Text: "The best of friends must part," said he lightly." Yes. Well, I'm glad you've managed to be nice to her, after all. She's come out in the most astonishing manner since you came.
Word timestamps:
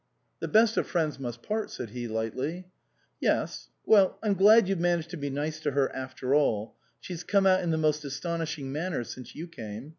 "The 0.39 0.47
best 0.47 0.77
of 0.77 0.87
friends 0.87 1.19
must 1.19 1.43
part," 1.43 1.69
said 1.69 1.91
he 1.91 2.07
lightly." 2.07 2.65
Yes. 3.29 3.69
Well, 3.85 4.17
I'm 4.23 4.33
glad 4.33 4.67
you've 4.67 4.79
managed 4.79 5.11
to 5.11 5.15
be 5.17 5.29
nice 5.29 5.59
to 5.59 5.71
her, 5.73 5.95
after 5.95 6.33
all. 6.33 6.75
She's 6.99 7.23
come 7.23 7.45
out 7.45 7.61
in 7.61 7.69
the 7.69 7.77
most 7.77 8.03
astonishing 8.03 8.71
manner 8.71 9.03
since 9.03 9.35
you 9.35 9.45
came. 9.47 9.89